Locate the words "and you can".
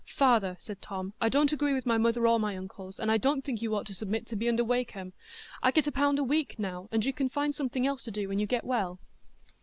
6.91-7.29